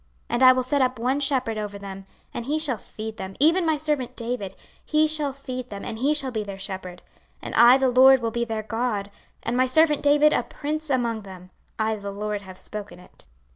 26:034:023 0.31 0.33
And 0.33 0.43
I 0.43 0.51
will 0.53 0.63
set 0.63 0.81
up 0.81 0.97
one 0.97 1.19
shepherd 1.19 1.57
over 1.59 1.77
them, 1.77 2.07
and 2.33 2.45
he 2.45 2.57
shall 2.57 2.77
feed 2.77 3.17
them, 3.17 3.35
even 3.39 3.67
my 3.67 3.77
servant 3.77 4.15
David; 4.15 4.55
he 4.83 5.05
shall 5.07 5.31
feed 5.31 5.69
them, 5.69 5.85
and 5.85 5.99
he 5.99 6.15
shall 6.15 6.31
be 6.31 6.43
their 6.43 6.57
shepherd. 6.57 7.03
26:034:024 7.43 7.43
And 7.43 7.53
I 7.55 7.77
the 7.77 7.89
LORD 7.89 8.19
will 8.19 8.31
be 8.31 8.43
their 8.43 8.63
God, 8.63 9.11
and 9.43 9.55
my 9.55 9.67
servant 9.67 10.01
David 10.01 10.33
a 10.33 10.41
prince 10.41 10.89
among 10.89 11.21
them; 11.21 11.51
I 11.77 11.97
the 11.97 12.09
LORD 12.09 12.41
have 12.41 12.57
spoken 12.57 12.97
it. 12.97 13.27